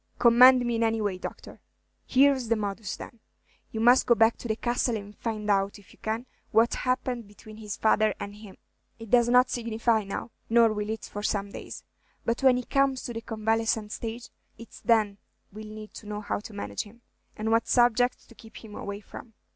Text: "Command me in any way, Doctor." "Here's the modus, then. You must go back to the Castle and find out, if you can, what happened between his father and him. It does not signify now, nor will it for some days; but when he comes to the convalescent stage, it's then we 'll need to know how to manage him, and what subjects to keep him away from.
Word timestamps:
"Command 0.17 0.65
me 0.65 0.73
in 0.77 0.81
any 0.81 0.99
way, 0.99 1.15
Doctor." 1.19 1.59
"Here's 2.07 2.47
the 2.47 2.55
modus, 2.55 2.95
then. 2.95 3.19
You 3.71 3.79
must 3.79 4.07
go 4.07 4.15
back 4.15 4.35
to 4.37 4.47
the 4.47 4.55
Castle 4.55 4.97
and 4.97 5.15
find 5.15 5.47
out, 5.47 5.77
if 5.77 5.93
you 5.93 5.99
can, 6.01 6.25
what 6.49 6.73
happened 6.73 7.27
between 7.27 7.57
his 7.57 7.77
father 7.77 8.15
and 8.19 8.33
him. 8.37 8.57
It 8.97 9.11
does 9.11 9.29
not 9.29 9.51
signify 9.51 10.03
now, 10.03 10.31
nor 10.49 10.73
will 10.73 10.89
it 10.89 11.05
for 11.05 11.21
some 11.21 11.51
days; 11.51 11.83
but 12.25 12.41
when 12.41 12.57
he 12.57 12.63
comes 12.63 13.03
to 13.03 13.13
the 13.13 13.21
convalescent 13.21 13.91
stage, 13.91 14.29
it's 14.57 14.81
then 14.81 15.19
we 15.53 15.61
'll 15.61 15.65
need 15.71 15.93
to 15.93 16.07
know 16.07 16.21
how 16.21 16.39
to 16.39 16.51
manage 16.51 16.81
him, 16.81 17.03
and 17.37 17.51
what 17.51 17.67
subjects 17.67 18.25
to 18.25 18.33
keep 18.33 18.57
him 18.65 18.73
away 18.73 19.01
from. 19.01 19.35